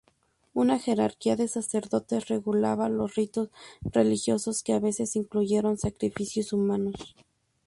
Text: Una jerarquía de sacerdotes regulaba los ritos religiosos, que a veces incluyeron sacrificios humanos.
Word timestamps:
Una 0.55 0.79
jerarquía 0.79 1.35
de 1.35 1.47
sacerdotes 1.47 2.27
regulaba 2.27 2.89
los 2.89 3.13
ritos 3.13 3.51
religiosos, 3.83 4.63
que 4.63 4.73
a 4.73 4.79
veces 4.79 5.15
incluyeron 5.15 5.77
sacrificios 5.77 6.53
humanos. 6.53 7.13